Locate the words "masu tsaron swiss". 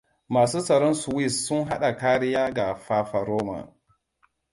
0.33-1.45